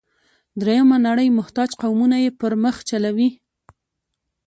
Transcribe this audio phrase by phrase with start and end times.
[0.61, 3.29] درېیمه نړۍ محتاج قومونه یې پر مخ چلوي.